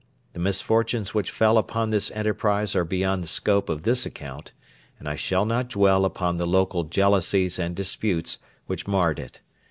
[0.33, 4.51] The misfortunes which fell upon this enterprise are beyond the scope of this account,
[4.97, 9.41] and I shall not dwell upon the local jealousies and disputes which marred it.